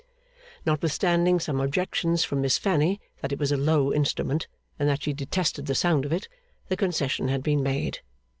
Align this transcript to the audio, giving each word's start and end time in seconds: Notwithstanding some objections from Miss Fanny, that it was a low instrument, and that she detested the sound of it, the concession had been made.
Notwithstanding 0.65 1.39
some 1.39 1.61
objections 1.61 2.23
from 2.23 2.41
Miss 2.41 2.57
Fanny, 2.57 2.99
that 3.21 3.31
it 3.31 3.37
was 3.37 3.51
a 3.51 3.55
low 3.55 3.93
instrument, 3.93 4.47
and 4.79 4.89
that 4.89 5.03
she 5.03 5.13
detested 5.13 5.67
the 5.67 5.75
sound 5.75 6.05
of 6.05 6.11
it, 6.11 6.27
the 6.69 6.75
concession 6.75 7.27
had 7.27 7.43
been 7.43 7.61
made. 7.61 7.99